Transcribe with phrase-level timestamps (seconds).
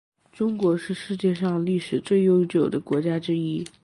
[0.31, 3.63] 中国是世界上历史最悠久的国家之一。